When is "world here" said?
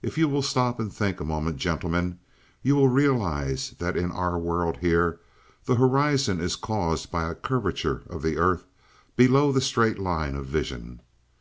4.38-5.18